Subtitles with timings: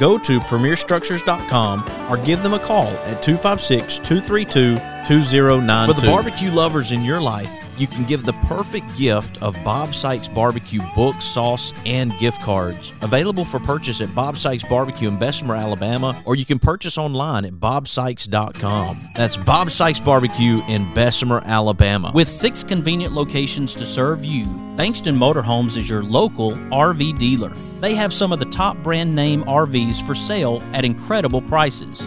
[0.00, 4.74] go to premierstructures.com or give them a call at 256 232
[5.06, 5.92] 2092.
[5.92, 9.94] For the barbecue lovers in your life, you can give the perfect gift of Bob
[9.94, 12.92] Sykes Barbecue book, sauce, and gift cards.
[13.00, 17.46] Available for purchase at Bob Sykes Barbecue in Bessemer, Alabama, or you can purchase online
[17.46, 18.98] at bobsykes.com.
[19.16, 22.12] That's Bob Sykes Barbecue in Bessemer, Alabama.
[22.14, 24.44] With six convenient locations to serve you,
[24.76, 27.50] Bankston Motorhomes is your local RV dealer.
[27.80, 32.06] They have some of the top brand name RVs for sale at incredible prices.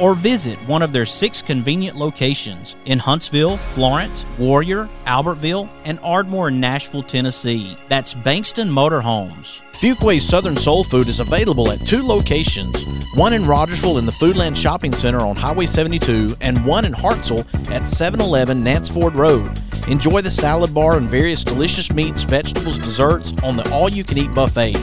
[0.00, 6.48] or visit one of their six convenient locations in Huntsville, Florence, Warrior, Albertville, and Ardmore
[6.48, 7.76] in Nashville, Tennessee.
[7.88, 9.60] That's Bankston Motorhomes.
[9.74, 12.84] Fuquay's Southern Soul Food is available at two locations
[13.14, 17.40] one in Rogersville in the Foodland Shopping Center on Highway 72, and one in Hartselle
[17.70, 19.50] at 711 Nance Ford Road.
[19.88, 24.18] Enjoy the salad bar and various delicious meats, vegetables, desserts on the all you can
[24.18, 24.76] eat buffet.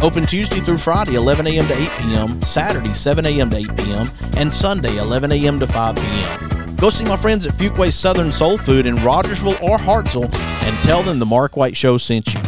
[0.00, 1.66] Open Tuesday through Friday, 11 a.m.
[1.66, 3.50] to 8 p.m., Saturday, 7 a.m.
[3.50, 5.58] to 8 p.m., and Sunday, 11 a.m.
[5.58, 6.76] to 5 p.m.
[6.76, 10.32] Go see my friends at Fuquay's Southern Soul Food in Rogersville or Hartselle
[10.64, 12.47] and tell them the Mark White Show sent you.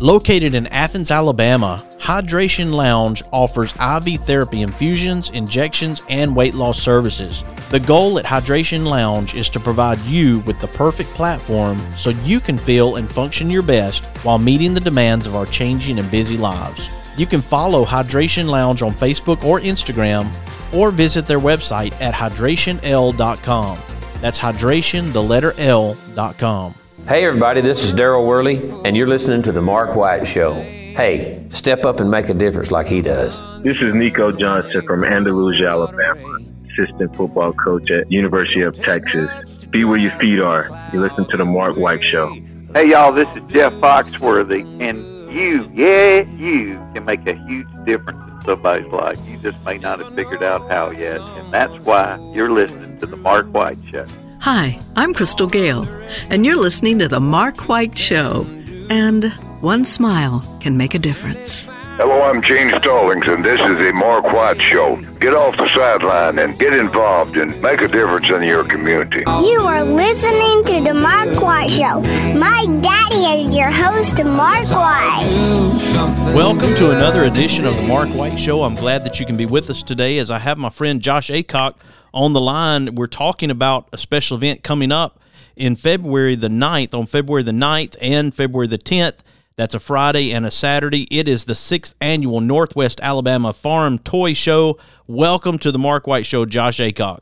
[0.00, 7.44] Located in Athens, Alabama, Hydration Lounge offers IV therapy infusions, injections, and weight loss services.
[7.70, 12.40] The goal at Hydration Lounge is to provide you with the perfect platform so you
[12.40, 16.36] can feel and function your best while meeting the demands of our changing and busy
[16.36, 16.90] lives.
[17.16, 20.28] You can follow Hydration Lounge on Facebook or Instagram
[20.74, 23.78] or visit their website at hydrationl.com.
[24.20, 26.74] That's hydration, the letter L.com.
[27.06, 28.56] Hey, everybody, this is Daryl Worley,
[28.86, 30.54] and you're listening to The Mark White Show.
[30.54, 33.42] Hey, step up and make a difference like he does.
[33.62, 36.38] This is Nico Johnson from Andalusia, Alabama,
[36.70, 39.28] assistant football coach at University of Texas.
[39.68, 40.90] Be where your feet are.
[40.94, 42.32] You listen to The Mark White Show.
[42.72, 48.18] Hey, y'all, this is Jeff Foxworthy, and you, yeah, you can make a huge difference
[48.32, 49.18] in somebody's life.
[49.28, 53.04] You just may not have figured out how yet, and that's why you're listening to
[53.04, 54.06] The Mark White Show.
[54.44, 55.88] Hi, I'm Crystal Gayle,
[56.28, 58.44] and you're listening to The Mark White Show.
[58.90, 59.32] And
[59.62, 61.70] one smile can make a difference.
[61.96, 64.96] Hello, I'm Gene Stallings, and this is the Mark White Show.
[65.18, 69.20] Get off the sideline and get involved and make a difference in your community.
[69.20, 72.02] You are listening to The Mark White Show.
[72.38, 76.34] My daddy is your host, Mark White.
[76.34, 78.62] Welcome to another edition of the Mark White Show.
[78.64, 81.30] I'm glad that you can be with us today as I have my friend Josh
[81.30, 81.76] Aycock
[82.14, 82.94] on the line.
[82.94, 85.20] We're talking about a special event coming up
[85.56, 89.18] in February the 9th, on February the 9th and February the 10th.
[89.56, 91.06] That's a Friday and a Saturday.
[91.10, 94.78] It is the sixth annual Northwest Alabama Farm Toy Show.
[95.06, 97.20] Welcome to the Mark White Show, Josh Aycock.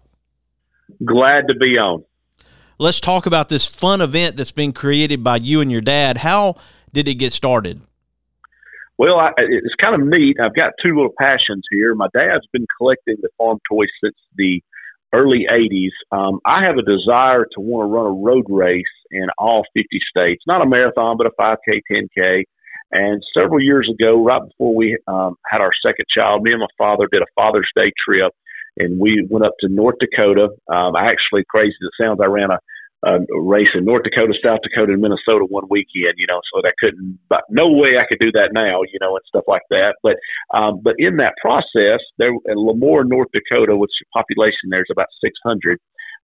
[1.04, 2.04] Glad to be on.
[2.78, 6.18] Let's talk about this fun event that's been created by you and your dad.
[6.18, 6.56] How
[6.92, 7.80] did it get started?
[8.98, 10.36] Well, I, it's kind of neat.
[10.42, 11.94] I've got two little passions here.
[11.94, 14.62] My dad's been collecting the farm toys since the
[15.12, 15.90] early 80s.
[16.10, 19.86] Um, I have a desire to want to run a road race in all 50
[20.08, 22.44] states, not a marathon, but a 5K, 10K.
[22.92, 26.66] And several years ago, right before we um, had our second child, me and my
[26.76, 28.32] father did a Father's Day trip,
[28.76, 30.48] and we went up to North Dakota.
[30.68, 32.58] Um, I actually, crazy as it sounds, I ran a
[33.06, 36.14] uh, race in North Dakota, South Dakota, and Minnesota one weekend.
[36.16, 38.82] You know, so that couldn't, but no way I could do that now.
[38.82, 39.96] You know, and stuff like that.
[40.02, 40.16] But
[40.56, 45.78] um, but in that process, there in LaMoure, North Dakota, which population there's about 600.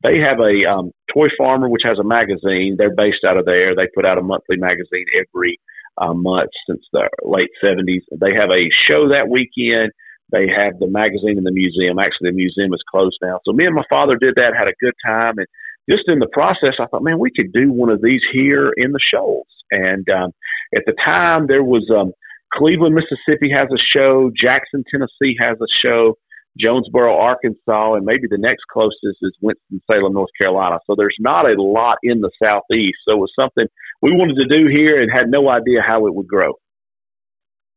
[0.03, 2.77] They have a um, toy farmer which has a magazine.
[2.77, 3.75] They're based out of there.
[3.75, 5.59] They put out a monthly magazine every
[5.97, 8.03] uh, month since the late 70s.
[8.21, 9.93] They have a show that weekend.
[10.31, 11.99] They have the magazine in the museum.
[11.99, 13.41] Actually, the museum is closed now.
[13.47, 15.47] So me and my father did that, had a good time, and
[15.89, 18.93] just in the process, I thought, man, we could do one of these here in
[18.93, 19.47] the Shoals.
[19.71, 20.33] And um,
[20.75, 22.13] at the time, there was um,
[22.53, 26.17] Cleveland, Mississippi has a show, Jackson, Tennessee has a show,
[26.59, 30.79] Jonesboro, Arkansas, and maybe the next closest is Winston-Salem, North Carolina.
[30.87, 32.99] So there's not a lot in the Southeast.
[33.09, 33.67] So it was something
[34.01, 36.53] we wanted to do here and had no idea how it would grow.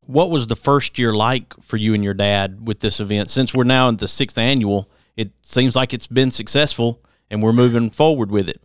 [0.05, 3.29] What was the first year like for you and your dad with this event?
[3.29, 7.53] Since we're now in the sixth annual, it seems like it's been successful and we're
[7.53, 8.61] moving forward with it.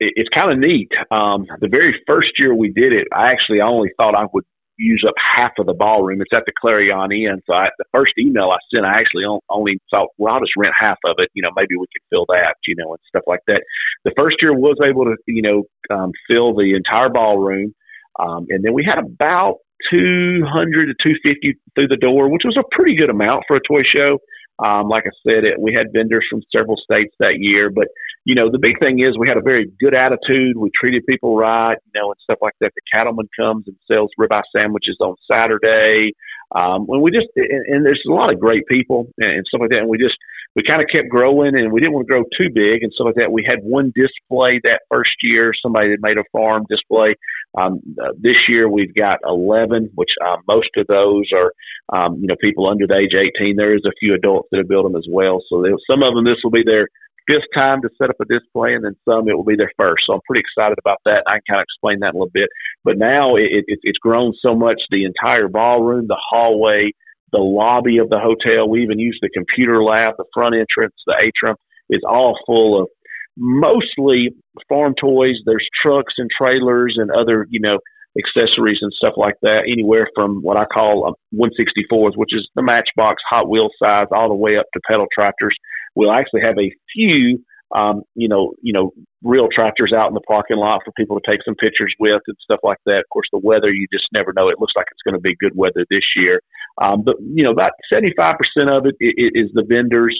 [0.00, 0.90] It's kind of neat.
[1.10, 4.44] Um, the very first year we did it, I actually only thought I would
[4.76, 6.20] use up half of the ballroom.
[6.20, 7.40] It's at the Clarion Inn.
[7.46, 10.74] So I, the first email I sent, I actually only thought, well, I'll just rent
[10.78, 11.30] half of it.
[11.34, 13.62] You know, maybe we could fill that, you know, and stuff like that.
[14.04, 15.62] The first year was able to, you know,
[15.94, 17.74] um, fill the entire ballroom.
[18.18, 19.58] Um, and then we had about
[19.90, 23.82] 200 to 250 through the door, which was a pretty good amount for a toy
[23.84, 24.18] show.
[24.62, 27.88] Um, like I said, it, we had vendors from several states that year, but
[28.24, 30.56] you know the big thing is we had a very good attitude.
[30.56, 32.72] We treated people right, you know, and stuff like that.
[32.74, 36.12] The cattleman comes and sells ribeye sandwiches on Saturday.
[36.54, 39.60] Um, when we just and, and there's a lot of great people and, and stuff
[39.60, 40.16] like that, and we just
[40.54, 43.06] we kind of kept growing, and we didn't want to grow too big and stuff
[43.06, 43.32] like that.
[43.32, 45.52] We had one display that first year.
[45.60, 47.16] Somebody had made a farm display.
[47.58, 51.52] Um, uh, this year we've got 11, which uh, most of those are
[51.92, 53.56] um, you know people under the age of 18.
[53.56, 55.40] There is a few adults that have built them as well.
[55.48, 56.88] So they, some of them this will be their
[57.28, 60.04] fifth time to set up a display, and then some it will be their first.
[60.06, 61.22] So I'm pretty excited about that.
[61.26, 62.48] I can kind of explain that a little bit.
[62.84, 64.80] But now it, it, it's grown so much.
[64.90, 66.92] The entire ballroom, the hallway,
[67.32, 68.68] the lobby of the hotel.
[68.68, 71.56] We even use the computer lab, the front entrance, the atrium
[71.90, 72.88] is all full of
[73.36, 74.30] mostly
[74.68, 75.36] farm toys.
[75.44, 77.78] There's trucks and trailers and other, you know,
[78.18, 82.62] accessories and stuff like that, anywhere from what I call a 164s, which is the
[82.62, 85.56] Matchbox Hot Wheel size, all the way up to pedal tractors.
[85.96, 87.42] We'll actually have a few,
[87.74, 88.92] um, you know, you know,
[89.22, 92.36] real tractors out in the parking lot for people to take some pictures with and
[92.42, 92.98] stuff like that.
[92.98, 94.48] Of course, the weather you just never know.
[94.48, 96.40] It looks like it's going to be good weather this year,
[96.80, 98.34] um, but you know, about 75%
[98.68, 100.18] of it is the vendors.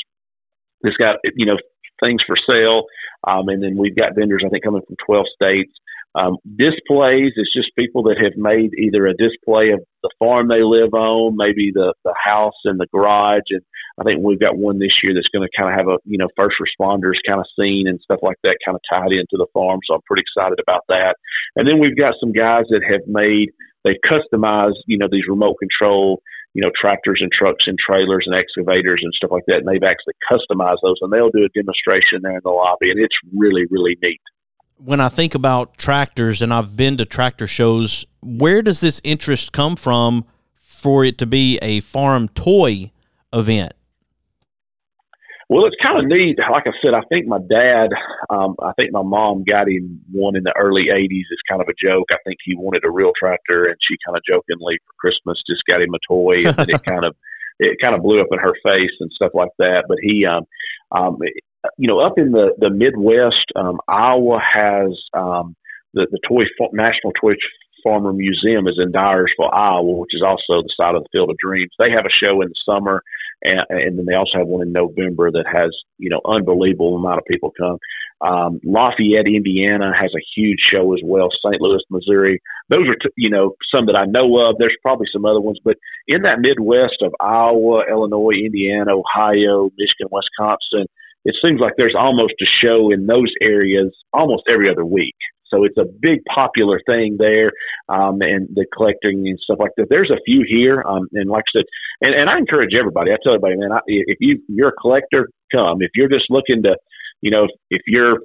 [0.83, 1.57] It's got you know
[2.03, 2.85] things for sale,
[3.27, 5.73] um, and then we've got vendors I think coming from 12 states.
[6.17, 10.63] Um, displays is just people that have made either a display of the farm they
[10.63, 13.51] live on, maybe the, the house and the garage.
[13.51, 13.63] And
[13.99, 16.19] I think we've got one this year that's going to kind of have a, you
[16.19, 19.47] know, first responders kind of scene and stuff like that kind of tied into the
[19.53, 19.81] farm.
[19.87, 21.17] So I'm pretty excited about that.
[21.57, 23.51] And then we've got some guys that have made,
[23.83, 26.23] they've customized, you know, these remote control,
[26.55, 29.59] you know, tractors and trucks and trailers and excavators and stuff like that.
[29.59, 32.91] And they've actually customized those and they'll do a demonstration there in the lobby.
[32.91, 34.21] And it's really, really neat
[34.77, 39.53] when I think about tractors, and I've been to tractor shows, where does this interest
[39.53, 42.93] come from for it to be a farm toy
[43.33, 43.73] event?
[45.55, 46.35] Well, it's kind of neat.
[46.51, 47.95] Like I said, I think my dad,
[48.29, 51.69] um, I think my mom got him one in the early 80s as kind of
[51.69, 52.11] a joke.
[52.11, 55.63] I think he wanted a real tractor, and she kind of jokingly for Christmas just
[55.71, 57.15] got him a toy, and it kind of
[57.61, 59.85] it kind of blew up in her face and stuff like that.
[59.87, 60.43] But he, um,
[60.91, 61.19] um,
[61.79, 65.55] you know, up in the the Midwest, um, Iowa has um,
[65.93, 67.35] the the toy National Toy
[67.85, 71.37] Farmer Museum is in Dyersville, Iowa, which is also the site of the Field of
[71.39, 71.71] Dreams.
[71.79, 73.05] They have a show in the summer,
[73.45, 77.19] and, and then they also have one in November that has you know unbelievable amount
[77.19, 77.79] of people come.
[78.21, 81.29] Um, Lafayette, Indiana has a huge show as well.
[81.45, 81.61] St.
[81.61, 82.41] Louis, Missouri.
[82.69, 84.57] Those are t- you know some that I know of.
[84.59, 90.09] There's probably some other ones, but in that Midwest of Iowa, Illinois, Indiana, Ohio, Michigan,
[90.11, 90.87] Wisconsin
[91.25, 95.17] it seems like there's almost a show in those areas almost every other week.
[95.53, 97.51] So it's a big popular thing there,
[97.89, 99.87] um, and the collecting and stuff like that.
[99.91, 101.65] There's a few here, um, and like I said,
[102.03, 103.13] and, and I encourage everybody.
[103.13, 105.79] I tell everybody, man, I, if you you're a collector, come.
[105.81, 106.77] If you're just looking to,
[107.21, 108.19] you know, if, if you're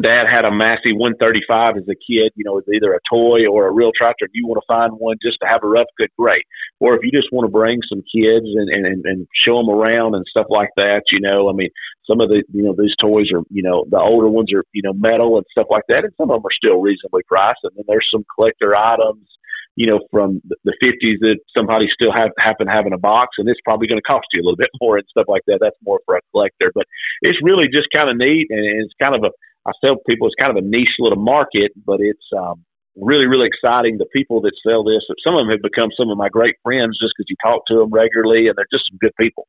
[0.00, 3.68] dad had a Massey 135 as a kid, you know, it's either a toy or
[3.68, 4.24] a real tractor.
[4.24, 6.44] If you want to find one just to have a rough, good, great.
[6.80, 10.14] Or if you just want to bring some kids and, and, and show them around
[10.14, 11.68] and stuff like that, you know, I mean,
[12.08, 14.82] some of the, you know, these toys are, you know, the older ones are, you
[14.82, 16.04] know, metal and stuff like that.
[16.04, 17.60] And some of them are still reasonably priced.
[17.62, 19.28] And then there's some collector items,
[19.76, 23.36] you know, from the 50s that somebody still happened to have happen having a box,
[23.38, 25.58] and it's probably going to cost you a little bit more and stuff like that.
[25.60, 26.84] That's more for a collector, but
[27.22, 29.32] it's really just kind of neat, and it's kind of a
[29.66, 32.64] I tell people it's kind of a niche little market, but it's um,
[32.96, 33.98] really, really exciting.
[33.98, 36.98] The people that sell this, some of them have become some of my great friends
[37.00, 39.46] just because you talk to them regularly, and they're just some good people.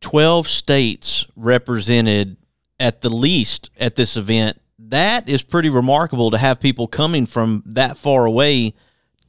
[0.00, 2.36] 12 states represented
[2.78, 4.60] at the least at this event.
[4.78, 8.74] That is pretty remarkable to have people coming from that far away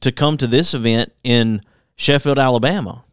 [0.00, 1.62] to come to this event in
[1.96, 3.04] Sheffield, Alabama.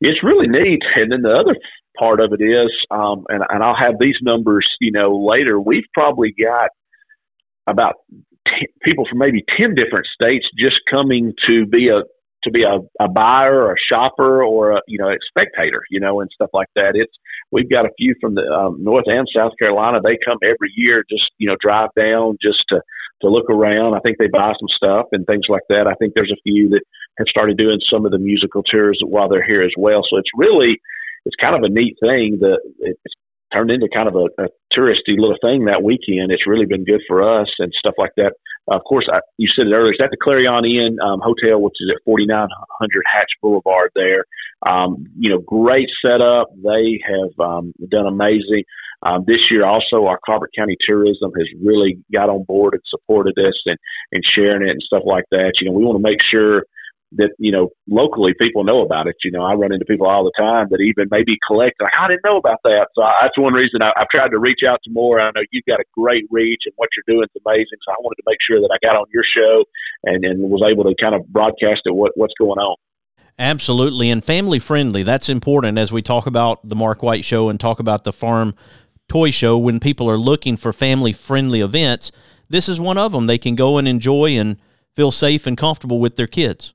[0.00, 0.80] It's really neat.
[0.96, 1.56] And then the other
[1.98, 5.60] part of it is, um, and, and I'll have these numbers, you know, later.
[5.60, 6.70] We've probably got
[7.66, 7.94] about
[8.46, 12.02] t- people from maybe ten different states just coming to be a
[12.44, 16.00] to be a, a buyer or a shopper or a you know a spectator, you
[16.00, 16.92] know, and stuff like that.
[16.94, 17.12] It's
[17.50, 20.00] we've got a few from the um, North and South Carolina.
[20.02, 22.80] They come every year, just you know, drive down just to
[23.22, 23.94] to look around.
[23.94, 25.86] I think they buy some stuff and things like that.
[25.88, 26.82] I think there's a few that
[27.18, 30.02] have started doing some of the musical tours while they're here as well.
[30.08, 30.80] So it's really
[31.24, 33.14] it's kind of a neat thing that it's
[33.52, 36.30] turned into kind of a, a touristy little thing that weekend.
[36.30, 38.32] It's really been good for us and stuff like that.
[38.70, 39.92] Uh, of course, I, you said it earlier.
[39.92, 43.90] It's at the Clarion Inn um, Hotel, which is at 4900 Hatch Boulevard.
[43.94, 44.24] There,
[44.66, 46.48] um, you know, great setup.
[46.54, 48.64] They have um, done amazing.
[49.02, 53.38] Um, this year, also, our Colbert County Tourism has really got on board and supported
[53.38, 53.78] us and,
[54.12, 55.52] and sharing it and stuff like that.
[55.60, 56.64] You know, we want to make sure
[57.12, 59.16] that you know locally people know about it.
[59.24, 62.08] You know, I run into people all the time that even maybe collect like I
[62.08, 62.88] didn't know about that.
[62.94, 65.20] So that's one reason I, I've tried to reach out to more.
[65.20, 67.80] I know you've got a great reach and what you're doing is amazing.
[67.86, 69.64] So I wanted to make sure that I got on your show
[70.04, 72.76] and and was able to kind of broadcast it what what's going on.
[73.38, 75.02] Absolutely, and family friendly.
[75.02, 78.54] That's important as we talk about the Mark White Show and talk about the farm
[79.08, 79.56] toy show.
[79.56, 82.10] When people are looking for family friendly events,
[82.48, 83.26] this is one of them.
[83.26, 84.58] They can go and enjoy and
[84.96, 86.74] feel safe and comfortable with their kids.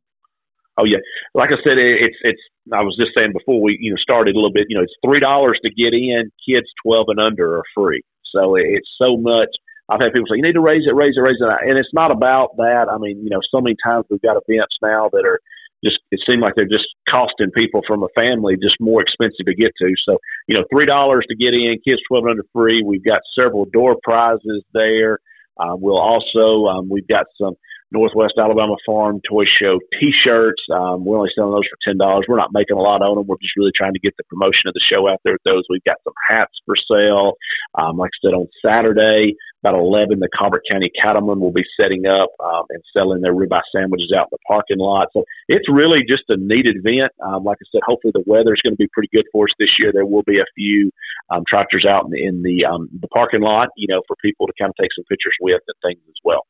[0.77, 0.97] Oh yeah,
[1.33, 2.41] like I said, it's it's.
[2.71, 4.65] I was just saying before we you know started a little bit.
[4.69, 6.31] You know, it's three dollars to get in.
[6.47, 8.01] Kids twelve and under are free.
[8.33, 9.49] So it's so much.
[9.89, 11.93] I've had people say you need to raise it, raise it, raise it, and it's
[11.93, 12.87] not about that.
[12.89, 15.39] I mean, you know, so many times we've got events now that are
[15.83, 19.53] just it seems like they're just costing people from a family just more expensive to
[19.53, 19.93] get to.
[20.07, 22.81] So you know, three dollars to get in, kids twelve and under free.
[22.83, 25.19] We've got several door prizes there.
[25.59, 27.53] Uh, we'll also um, we've got some
[27.93, 30.63] Northwest Alabama Farm Toy Show T-shirts.
[30.73, 32.25] Um, we're only selling those for ten dollars.
[32.27, 33.27] We're not making a lot on them.
[33.27, 35.63] We're just really trying to get the promotion of the show out there with those.
[35.69, 37.33] We've got some hats for sale.
[37.77, 42.05] Um, like I said, on Saturday about eleven, the Colbert County Cattlemen will be setting
[42.05, 45.07] up um, and selling their ribeye sandwiches out in the parking lot.
[45.13, 47.13] So it's really just a neat event.
[47.23, 49.53] Um, like I said, hopefully the weather is going to be pretty good for us
[49.59, 49.91] this year.
[49.93, 50.91] There will be a few
[51.29, 54.47] um, tractors out in the in the, um, the parking lot, you know, for people
[54.47, 56.45] to kind of take some pictures with and things as well.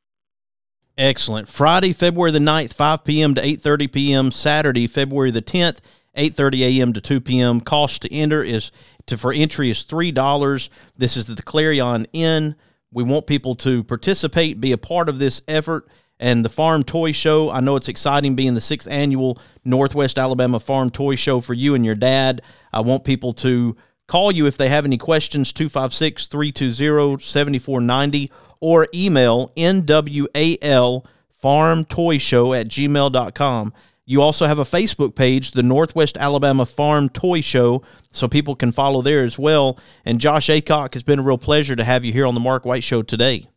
[0.97, 1.49] Excellent.
[1.49, 3.33] Friday, February the 9th, 5 p.m.
[3.35, 4.31] to 8.30 p.m.
[4.31, 5.79] Saturday, February the 10th,
[6.15, 6.93] 8.30 a.m.
[6.93, 7.61] to 2 p.m.
[7.61, 8.71] Cost to enter is
[9.07, 10.69] to for entry is $3.
[10.95, 12.55] This is the Clarion Inn.
[12.91, 15.87] We want people to participate, be a part of this effort.
[16.19, 20.59] And the Farm Toy Show, I know it's exciting being the sixth annual Northwest Alabama
[20.59, 22.41] Farm Toy Show for you and your dad.
[22.71, 23.75] I want people to
[24.07, 28.31] call you if they have any questions, 256 320 7490
[28.63, 31.05] or email nwal
[31.35, 33.73] farm toy show at gmail.com.
[34.05, 38.71] You also have a Facebook page, the Northwest Alabama Farm Toy Show, so people can
[38.71, 39.77] follow there as well.
[40.05, 42.65] And Josh Aycock, it's been a real pleasure to have you here on the Mark
[42.65, 43.47] White Show today.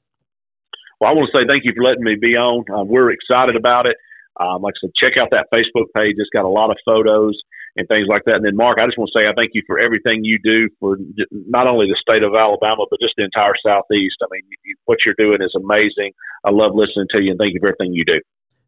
[1.00, 2.64] Well, I want to say thank you for letting me be on.
[2.72, 3.96] Uh, we're excited about it.
[4.40, 6.16] Um, like I said, check out that Facebook page.
[6.18, 7.40] It's got a lot of photos
[7.76, 8.36] and things like that.
[8.36, 10.68] And then, Mark, I just want to say I thank you for everything you do
[10.80, 10.96] for
[11.30, 14.16] not only the state of Alabama, but just the entire Southeast.
[14.22, 14.42] I mean,
[14.86, 16.12] what you're doing is amazing.
[16.44, 18.20] I love listening to you, and thank you for everything you do.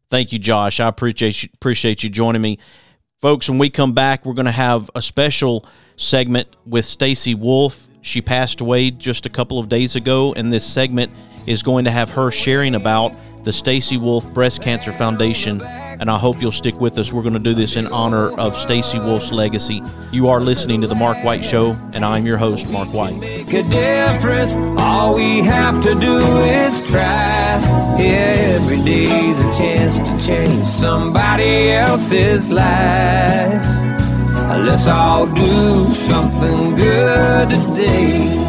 [0.09, 0.79] Thank you, Josh.
[0.79, 2.59] I appreciate you, appreciate you joining me.
[3.19, 5.65] Folks, when we come back, we're going to have a special
[5.97, 7.87] segment with Stacy Wolfe.
[8.01, 11.11] She passed away just a couple of days ago, and this segment
[11.45, 13.13] is going to have her sharing about
[13.43, 15.59] the Stacy Wolfe Breast Cancer Foundation
[15.99, 17.11] and I hope you'll stick with us.
[17.11, 19.83] We're going to do this in honor of Stacy Wolfe's legacy.
[20.11, 23.17] You are listening to The Mark White Show, and I'm your host, Mark White.
[23.17, 24.53] Make a difference.
[24.81, 27.59] All we have to do is try.
[27.99, 33.61] Every day's a chance to change somebody else's life.
[34.65, 38.48] Let's all do something good today.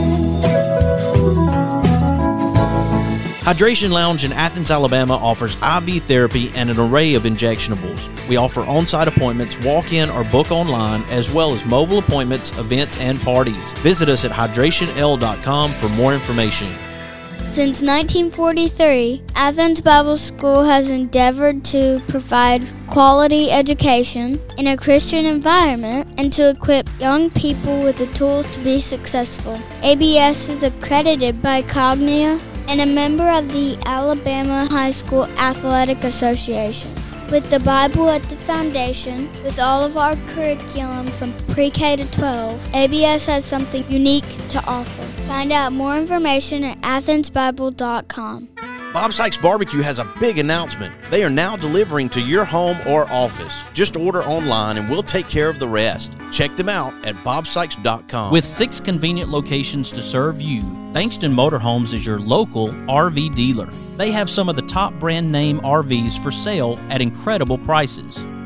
[3.41, 8.29] Hydration Lounge in Athens, Alabama offers IV therapy and an array of injectionables.
[8.29, 12.51] We offer on site appointments, walk in, or book online, as well as mobile appointments,
[12.59, 13.73] events, and parties.
[13.79, 16.69] Visit us at hydrationl.com for more information.
[17.49, 26.07] Since 1943, Athens Bible School has endeavored to provide quality education in a Christian environment
[26.19, 29.59] and to equip young people with the tools to be successful.
[29.83, 32.39] ABS is accredited by Cognia
[32.71, 36.95] and a member of the Alabama High School Athletic Association.
[37.29, 42.09] With the Bible at the foundation, with all of our curriculum from pre K to
[42.13, 45.03] 12, ABS has something unique to offer.
[45.27, 48.49] Find out more information at athensbible.com.
[48.93, 50.93] Bob Sykes Barbecue has a big announcement.
[51.11, 53.63] They are now delivering to your home or office.
[53.73, 56.13] Just order online and we'll take care of the rest.
[56.33, 58.33] Check them out at bobsykes.com.
[58.33, 63.71] With six convenient locations to serve you, Bankston Motorhomes is your local RV dealer.
[63.97, 68.19] They have some of the top brand name RVs for sale at incredible prices.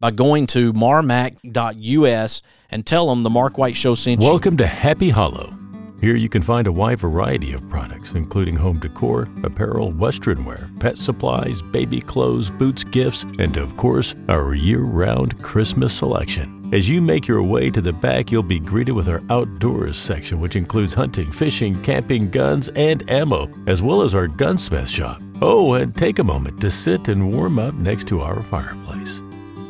[0.00, 4.28] by going to marmac.us and tell them the Mark White Show sent you.
[4.28, 5.54] Welcome to Happy Hollow.
[6.00, 10.70] Here you can find a wide variety of products, including home decor, apparel, western wear,
[10.80, 16.56] pet supplies, baby clothes, boots, gifts, and of course, our year round Christmas selection.
[16.72, 20.40] As you make your way to the back, you'll be greeted with our outdoors section,
[20.40, 25.20] which includes hunting, fishing, camping, guns, and ammo, as well as our gunsmith shop.
[25.42, 29.20] Oh, and take a moment to sit and warm up next to our fireplace.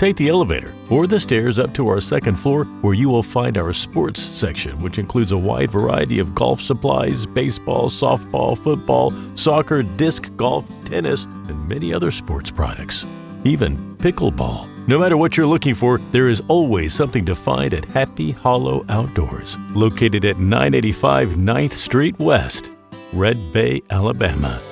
[0.00, 3.58] Take the elevator or the stairs up to our second floor where you will find
[3.58, 9.82] our sports section, which includes a wide variety of golf supplies, baseball, softball, football, soccer,
[9.82, 13.04] disc golf, tennis, and many other sports products.
[13.44, 14.66] Even pickleball.
[14.88, 18.86] No matter what you're looking for, there is always something to find at Happy Hollow
[18.88, 22.72] Outdoors, located at 985 9th Street West,
[23.12, 24.62] Red Bay, Alabama.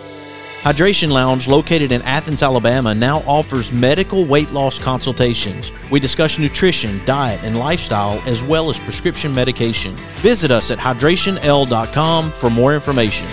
[0.62, 5.70] Hydration Lounge, located in Athens, Alabama, now offers medical weight loss consultations.
[5.88, 9.94] We discuss nutrition, diet, and lifestyle, as well as prescription medication.
[10.16, 13.28] Visit us at hydrationl.com for more information.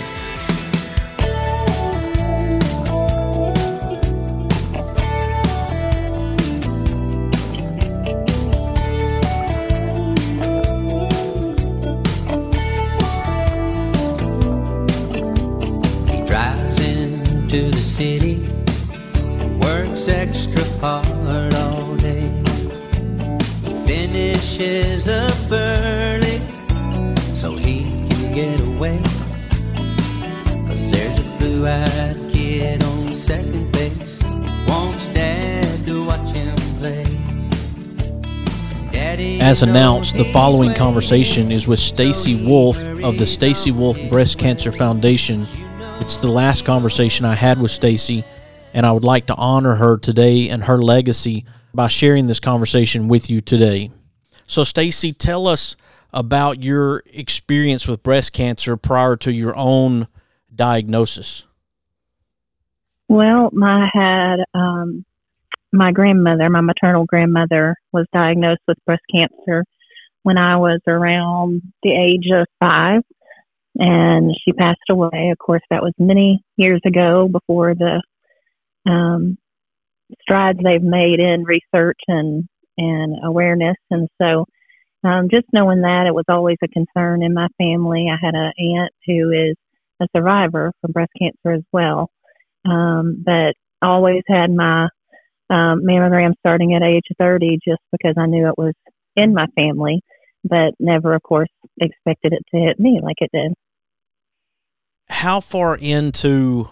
[17.96, 18.36] City,
[19.62, 22.30] works extra hard all day.
[23.86, 26.38] Finishes up early
[27.34, 29.00] so he can get away.
[30.68, 34.22] Cause there's a blue eyed kid on second base,
[34.68, 37.04] wants dad to watch him play.
[38.92, 44.38] Daddy As announced, the following conversation is with Stacy Wolfe of the Stacy Wolfe Breast
[44.38, 45.46] Cancer Foundation.
[46.00, 48.24] It's the last conversation I had with Stacy,
[48.72, 53.08] and I would like to honor her today and her legacy by sharing this conversation
[53.08, 53.90] with you today.
[54.46, 55.76] So, Stacy, tell us
[56.12, 60.06] about your experience with breast cancer prior to your own
[60.54, 61.44] diagnosis.
[63.08, 65.04] Well, I had um,
[65.72, 69.64] my grandmother, my maternal grandmother, was diagnosed with breast cancer
[70.22, 73.02] when I was around the age of five,
[73.78, 75.30] and she passed away.
[75.32, 78.02] Of course, that was many years ago before the
[78.90, 79.36] um,
[80.22, 82.44] strides they've made in research and
[82.78, 83.76] and awareness.
[83.90, 84.44] And so,
[85.02, 88.08] um, just knowing that it was always a concern in my family.
[88.10, 89.56] I had an aunt who is
[90.00, 92.10] a survivor from breast cancer as well,
[92.64, 94.88] um, but always had my
[95.48, 98.74] um, mammogram starting at age 30 just because I knew it was
[99.14, 100.02] in my family,
[100.44, 101.48] but never, of course,
[101.80, 103.54] expected it to hit me like it did.
[105.08, 106.68] How far into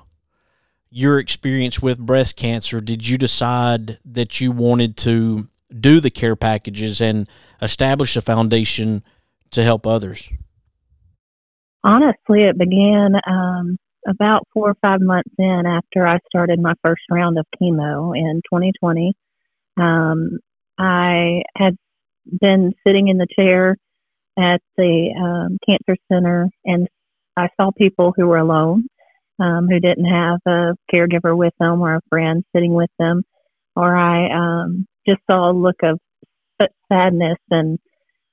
[0.90, 5.48] your experience with breast cancer did you decide that you wanted to
[5.80, 7.28] do the care packages and
[7.60, 9.02] establish a foundation
[9.50, 10.30] to help others?
[11.82, 13.76] Honestly, it began um,
[14.08, 18.40] about four or five months in after I started my first round of chemo in
[18.48, 19.14] 2020.
[19.76, 20.38] Um,
[20.78, 21.76] I had
[22.40, 23.76] been sitting in the chair
[24.38, 26.88] at the um, cancer center and
[27.36, 28.84] I saw people who were alone,
[29.40, 33.22] um, who didn't have a caregiver with them or a friend sitting with them,
[33.76, 35.98] or I um, just saw a look of
[36.90, 37.78] sadness and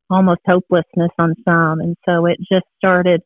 [0.09, 1.79] almost hopelessness on some.
[1.79, 3.21] And so it just started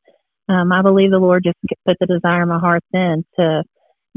[0.48, 1.58] um, I believe the Lord just
[1.88, 3.64] put the desire in my heart then to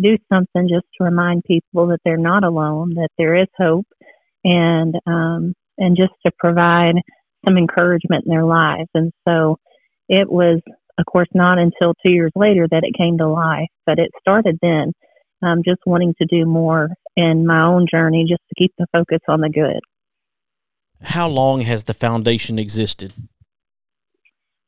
[0.01, 3.87] do something just to remind people that they're not alone, that there is hope,
[4.45, 6.97] and um, and just to provide
[7.45, 8.89] some encouragement in their lives.
[8.95, 9.59] And so
[10.09, 10.61] it was,
[10.99, 14.59] of course, not until two years later that it came to life, but it started
[14.61, 14.93] then.
[15.41, 19.21] Um, just wanting to do more in my own journey, just to keep the focus
[19.29, 19.81] on the good.
[21.01, 23.13] How long has the foundation existed?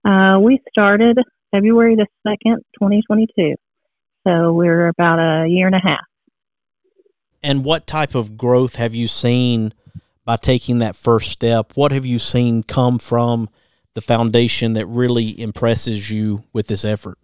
[0.05, 1.19] Uh, we started
[1.51, 3.57] February the 2nd, 2022.
[4.27, 6.05] So we're about a year and a half.
[7.43, 9.73] And what type of growth have you seen
[10.25, 11.73] by taking that first step?
[11.75, 13.49] What have you seen come from
[13.94, 17.18] the foundation that really impresses you with this effort?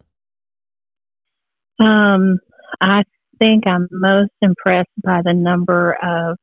[1.78, 2.38] Um,
[2.80, 3.02] I
[3.38, 6.36] think I'm most impressed by the number of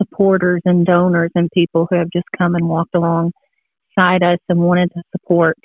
[0.00, 4.90] supporters and donors and people who have just come and walked alongside us and wanted
[4.94, 5.56] to support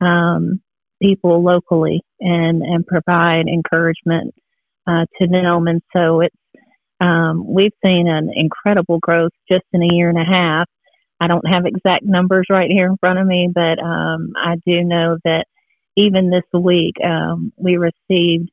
[0.00, 0.60] um,
[1.00, 4.34] people locally and and provide encouragement
[4.86, 5.66] uh, to them.
[5.66, 6.36] And so it's
[7.00, 10.66] um, we've seen an incredible growth just in a year and a half.
[11.20, 14.82] I don't have exact numbers right here in front of me, but um, I do
[14.82, 15.46] know that
[15.96, 18.50] even this week um, we received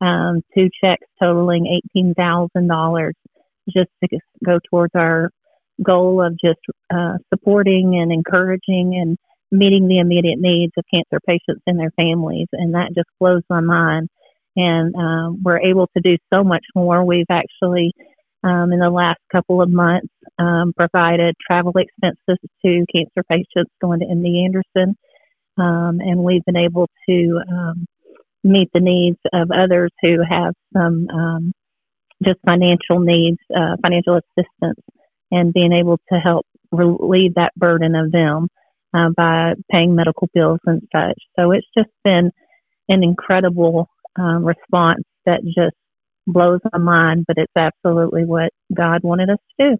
[0.00, 3.14] um, two checks totaling eighteen thousand dollars
[3.68, 5.30] just to go towards our
[5.82, 6.60] goal of just
[6.94, 9.16] uh, supporting and encouraging and
[9.50, 13.60] meeting the immediate needs of cancer patients and their families, and that just blows my
[13.60, 14.08] mind.
[14.56, 17.04] And um, we're able to do so much more.
[17.04, 17.92] We've actually,
[18.44, 24.00] um, in the last couple of months, um, provided travel expenses to cancer patients going
[24.00, 24.96] to MD Anderson,
[25.56, 27.86] um, and we've been able to um,
[28.44, 31.52] meet the needs of others who have some um,
[32.22, 34.80] just financial needs, uh, financial assistance,
[35.30, 38.48] and being able to help relieve that burden of them
[38.94, 41.18] uh, by paying medical bills and such.
[41.38, 42.30] So it's just been
[42.88, 45.76] an incredible um, response that just
[46.26, 49.78] blows my mind, but it's absolutely what God wanted us to do.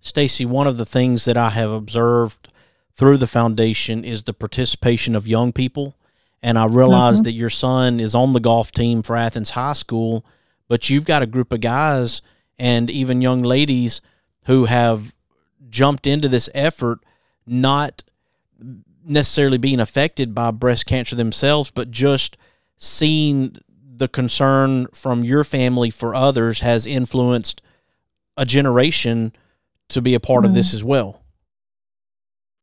[0.00, 2.48] Stacy, one of the things that I have observed
[2.94, 5.96] through the foundation is the participation of young people.
[6.42, 7.24] And I realize mm-hmm.
[7.24, 10.24] that your son is on the golf team for Athens High School,
[10.68, 12.20] but you've got a group of guys
[12.58, 14.00] and even young ladies
[14.46, 15.14] who have
[15.70, 16.98] jumped into this effort
[17.46, 18.02] not
[19.04, 22.36] necessarily being affected by breast cancer themselves, but just
[22.76, 23.56] seeing
[24.02, 27.62] the concern from your family for others has influenced
[28.36, 29.32] a generation
[29.88, 30.48] to be a part mm-hmm.
[30.48, 30.76] of this mm-hmm.
[30.78, 31.22] as well.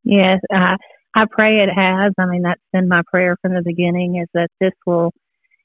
[0.04, 0.75] Yes, I
[1.15, 2.12] I pray it has.
[2.19, 5.13] I mean, that's been my prayer from the beginning is that this will,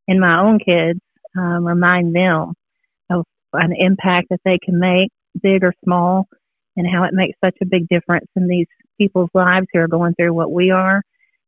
[0.07, 1.01] in my own kids,
[1.37, 2.55] um, remind them
[3.11, 5.11] of an impact that they can make,
[5.43, 6.29] big or small,
[6.77, 10.15] and how it makes such a big difference in these people's lives who are going
[10.15, 11.03] through what we are.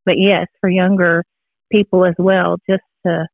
[0.05, 1.23] But yes, for younger
[1.71, 3.29] people as well, just to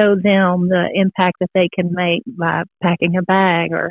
[0.00, 3.90] show them the impact that they can make by packing a bag or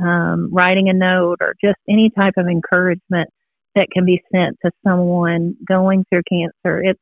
[0.00, 3.30] um, writing a note or just any type of encouragement
[3.74, 6.82] that can be sent to someone going through cancer.
[6.82, 7.00] It's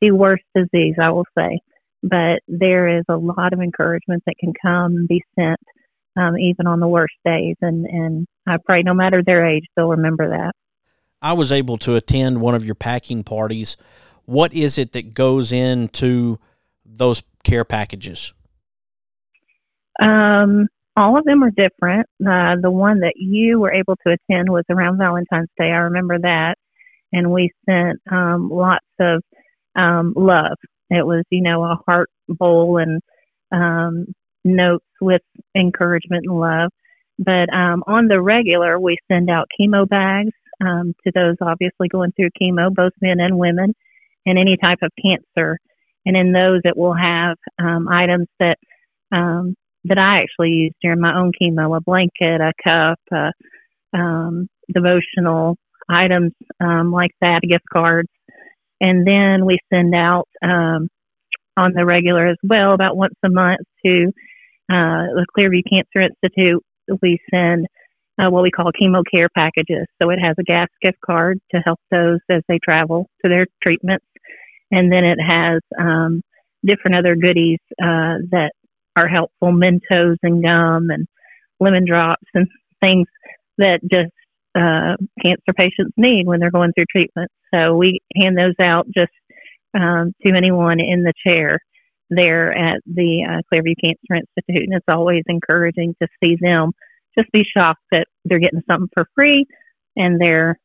[0.00, 1.60] the worst disease, I will say,
[2.02, 5.60] but there is a lot of encouragement that can come and be sent
[6.16, 7.56] um, even on the worst days.
[7.60, 10.52] And, and I pray no matter their age, they'll remember that.
[11.22, 13.76] I was able to attend one of your packing parties.
[14.26, 16.38] What is it that goes into
[16.84, 18.32] those care packages?
[20.00, 22.08] Um, all of them are different.
[22.20, 25.66] Uh, the one that you were able to attend was around Valentine's Day.
[25.66, 26.56] I remember that.
[27.12, 29.22] And we sent um, lots of
[29.76, 30.56] um, love.
[30.90, 33.00] It was, you know, a heart bowl and
[33.52, 34.06] um,
[34.44, 35.22] notes with
[35.56, 36.70] encouragement and love.
[37.18, 42.12] But um, on the regular, we send out chemo bags um, to those obviously going
[42.12, 43.74] through chemo, both men and women,
[44.26, 45.58] and any type of cancer.
[46.06, 48.58] And in those, it will have um, items that
[49.12, 53.32] um, that I actually use during my own chemo: a blanket, a cup, a,
[53.96, 55.56] um, devotional
[55.88, 58.08] items um, like that, gift cards,
[58.80, 60.88] and then we send out um,
[61.56, 64.06] on the regular as well, about once a month, to
[64.70, 66.62] uh, the Clearview Cancer Institute.
[67.00, 67.66] We send
[68.18, 69.86] uh, what we call chemo care packages.
[70.00, 73.46] So it has a gas gift card to help those as they travel to their
[73.64, 74.06] treatments,
[74.74, 76.20] and then it has um,
[76.64, 78.52] different other goodies uh, that
[78.96, 81.06] are helpful, Mentos and gum and
[81.60, 82.48] lemon drops and
[82.80, 83.06] things
[83.58, 84.12] that just
[84.56, 87.30] uh, cancer patients need when they're going through treatment.
[87.52, 89.12] So we hand those out just
[89.78, 91.58] um, to anyone in the chair
[92.10, 96.72] there at the uh, Clearview Cancer Institute, and it's always encouraging to see them
[97.16, 99.46] just be shocked that they're getting something for free
[99.96, 100.58] and they're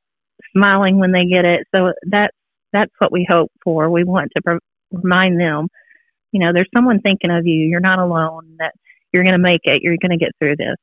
[0.55, 1.67] smiling when they get it.
[1.73, 2.35] So that's
[2.73, 3.89] that's what we hope for.
[3.89, 4.59] We want to
[4.91, 5.67] remind them,
[6.31, 7.67] you know, there's someone thinking of you.
[7.67, 8.55] You're not alone.
[8.59, 8.73] That
[9.11, 9.81] you're going to make it.
[9.81, 10.75] You're going to get through this.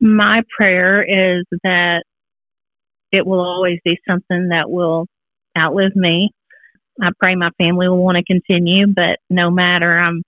[0.00, 2.04] My prayer is that
[3.12, 5.06] it will always be something that will
[5.56, 6.30] outlive me.
[7.00, 10.22] I pray my family will want to continue, but no matter, I'm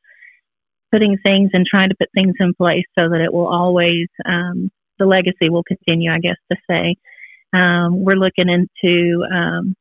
[0.92, 4.70] putting things and trying to put things in place so that it will always, um,
[4.99, 6.96] the legacy will continue, I guess to say.
[7.53, 9.75] Um, we're looking into um,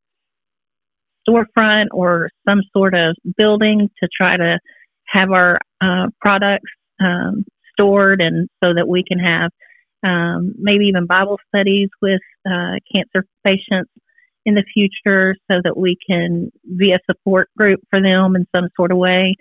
[1.30, 4.60] storefront or some sort of building to try to
[5.06, 9.52] have our uh, products um, stored and so that we can have
[10.04, 13.92] um, maybe even Bible studies with uh, cancer patients
[14.46, 18.70] in the future so that we can be a support group for them in some
[18.76, 19.36] sort of way.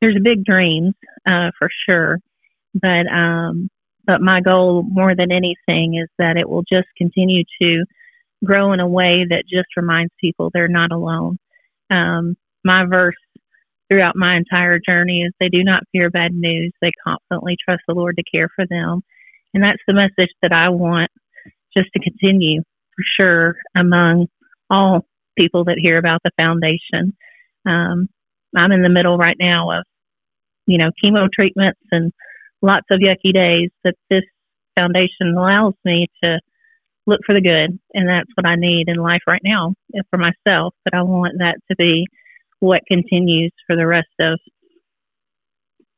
[0.00, 0.94] There's big dreams
[1.26, 2.18] uh, for sure,
[2.74, 3.68] but um,
[4.06, 7.84] but my goal more than anything is that it will just continue to
[8.44, 11.38] grow in a way that just reminds people they're not alone.
[11.90, 13.14] Um, my verse
[13.88, 16.72] throughout my entire journey is they do not fear bad news.
[16.80, 19.02] They confidently trust the Lord to care for them.
[19.54, 21.10] And that's the message that I want
[21.76, 24.26] just to continue for sure among
[24.68, 25.06] all
[25.38, 27.16] people that hear about the foundation.
[27.64, 28.08] Um,
[28.56, 29.84] I'm in the middle right now of,
[30.66, 32.12] you know, chemo treatments and
[32.62, 34.24] lots of yucky days that this
[34.78, 36.40] foundation allows me to
[37.06, 37.78] look for the good.
[37.94, 40.74] And that's what I need in life right now uh, for myself.
[40.84, 42.06] But I want that to be
[42.60, 44.38] what continues for the rest of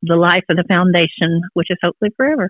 [0.01, 2.49] the life of the foundation, which is hopefully forever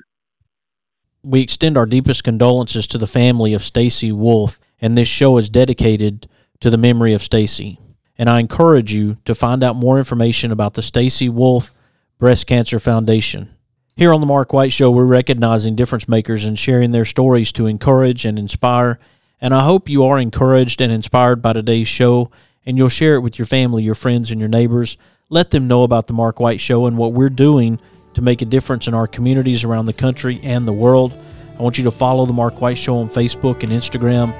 [1.23, 5.49] we extend our deepest condolences to the family of Stacy Wolfe, and this show is
[5.49, 6.27] dedicated
[6.61, 7.79] to the memory of Stacy.
[8.17, 11.73] And I encourage you to find out more information about the Stacy Wolfe
[12.17, 13.55] Breast Cancer Foundation.
[13.99, 17.65] Here on the Mark White Show, we're recognizing difference makers and sharing their stories to
[17.65, 18.97] encourage and inspire.
[19.41, 22.31] And I hope you are encouraged and inspired by today's show,
[22.65, 24.95] and you'll share it with your family, your friends, and your neighbors.
[25.27, 27.77] Let them know about the Mark White Show and what we're doing
[28.13, 31.13] to make a difference in our communities around the country and the world.
[31.57, 34.31] I want you to follow The Mark White Show on Facebook and Instagram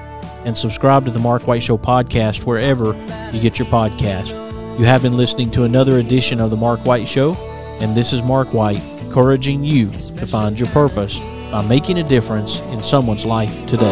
[0.46, 2.94] and subscribe to The Mark White Show podcast wherever
[3.34, 4.32] you get your podcast.
[4.80, 7.34] You have been listening to another edition of The Mark White Show,
[7.82, 11.18] and this is Mark White encouraging you to find your purpose
[11.52, 13.92] by making a difference in someone's life today.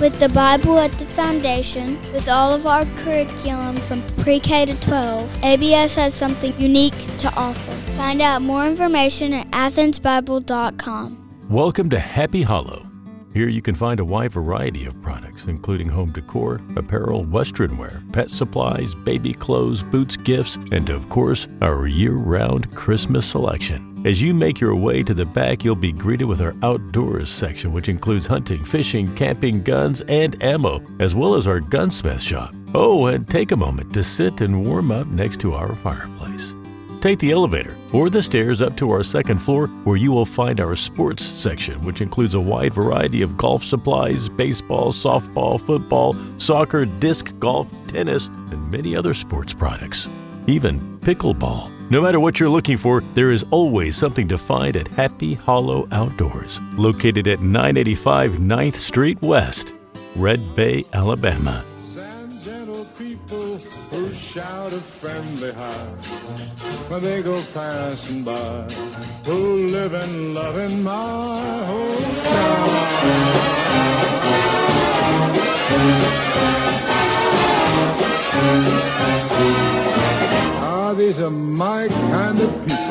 [0.00, 4.78] With the Bible at the foundation, with all of our curriculum from pre K to
[4.82, 7.72] 12, ABS has something unique to offer.
[7.96, 11.46] Find out more information at athensbible.com.
[11.48, 12.85] Welcome to Happy Hollow.
[13.36, 18.02] Here you can find a wide variety of products, including home decor, apparel, western wear,
[18.10, 24.02] pet supplies, baby clothes, boots, gifts, and of course, our year round Christmas selection.
[24.06, 27.72] As you make your way to the back, you'll be greeted with our outdoors section,
[27.72, 32.54] which includes hunting, fishing, camping, guns, and ammo, as well as our gunsmith shop.
[32.74, 36.54] Oh, and take a moment to sit and warm up next to our fireplace.
[37.00, 40.60] Take the elevator or the stairs up to our second floor where you will find
[40.60, 46.84] our sports section, which includes a wide variety of golf supplies, baseball, softball, football, soccer,
[46.84, 50.08] disc golf, tennis, and many other sports products.
[50.46, 51.70] Even pickleball.
[51.88, 55.86] No matter what you're looking for, there is always something to find at Happy Hollow
[55.92, 59.74] Outdoors, located at 985 9th Street West,
[60.16, 61.64] Red Bay, Alabama.
[66.88, 68.62] When they go passing by,
[69.24, 72.66] who live and love in my hometown.
[80.68, 82.85] Ah, these are my kind of people.